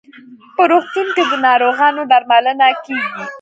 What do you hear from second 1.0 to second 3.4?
کې د ناروغانو درملنه کیږي.